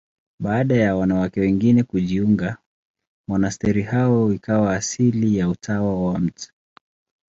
Baada 0.39 0.75
ya 0.75 0.95
wanawake 0.95 1.39
wengine 1.41 1.83
kujiunga, 1.83 2.57
monasteri 3.29 3.81
yao 3.81 4.33
ikawa 4.33 4.75
asili 4.75 5.37
ya 5.37 5.49
Utawa 5.49 6.05
wa 6.05 6.19
Mt. 6.19 6.53